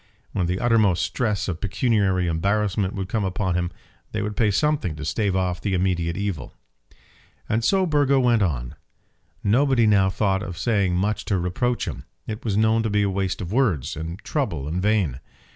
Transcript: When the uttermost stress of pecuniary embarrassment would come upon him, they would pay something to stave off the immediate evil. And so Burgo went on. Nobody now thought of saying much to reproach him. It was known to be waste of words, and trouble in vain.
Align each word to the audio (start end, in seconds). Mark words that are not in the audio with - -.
When 0.31 0.47
the 0.47 0.59
uttermost 0.59 1.03
stress 1.05 1.47
of 1.47 1.61
pecuniary 1.61 2.25
embarrassment 2.25 2.95
would 2.95 3.07
come 3.07 3.23
upon 3.23 3.53
him, 3.53 3.69
they 4.13 4.23
would 4.23 4.35
pay 4.35 4.49
something 4.49 4.95
to 4.95 5.05
stave 5.05 5.35
off 5.35 5.61
the 5.61 5.75
immediate 5.75 6.17
evil. 6.17 6.55
And 7.47 7.63
so 7.63 7.85
Burgo 7.85 8.19
went 8.19 8.41
on. 8.41 8.73
Nobody 9.43 9.85
now 9.85 10.09
thought 10.09 10.41
of 10.41 10.57
saying 10.57 10.95
much 10.95 11.23
to 11.25 11.37
reproach 11.37 11.87
him. 11.87 12.05
It 12.25 12.43
was 12.43 12.57
known 12.57 12.81
to 12.81 12.89
be 12.89 13.05
waste 13.05 13.41
of 13.41 13.51
words, 13.53 13.95
and 13.95 14.17
trouble 14.23 14.67
in 14.67 14.81
vain. 14.81 15.19